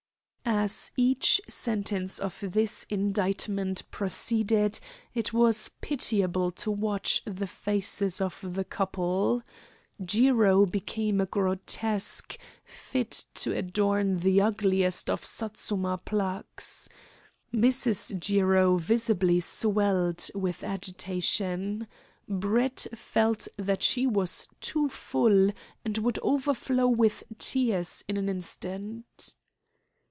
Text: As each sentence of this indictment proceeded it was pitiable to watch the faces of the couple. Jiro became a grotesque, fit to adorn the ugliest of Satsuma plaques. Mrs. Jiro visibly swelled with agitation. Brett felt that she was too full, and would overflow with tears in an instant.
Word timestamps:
As 0.43 0.91
each 0.97 1.39
sentence 1.47 2.19
of 2.19 2.43
this 2.45 2.83
indictment 2.89 3.89
proceeded 3.89 4.79
it 5.13 5.31
was 5.31 5.69
pitiable 5.79 6.51
to 6.51 6.69
watch 6.69 7.21
the 7.25 7.47
faces 7.47 8.19
of 8.19 8.37
the 8.43 8.65
couple. 8.65 9.43
Jiro 10.03 10.65
became 10.65 11.21
a 11.21 11.25
grotesque, 11.25 12.37
fit 12.65 13.11
to 13.35 13.55
adorn 13.55 14.17
the 14.17 14.41
ugliest 14.41 15.09
of 15.09 15.23
Satsuma 15.23 15.97
plaques. 16.03 16.89
Mrs. 17.53 18.19
Jiro 18.19 18.75
visibly 18.75 19.39
swelled 19.39 20.29
with 20.35 20.63
agitation. 20.63 21.87
Brett 22.27 22.87
felt 22.93 23.47
that 23.57 23.81
she 23.83 24.05
was 24.05 24.49
too 24.59 24.89
full, 24.89 25.51
and 25.85 25.97
would 25.99 26.19
overflow 26.21 26.87
with 26.87 27.23
tears 27.39 28.03
in 28.09 28.17
an 28.17 28.27
instant. 28.27 29.35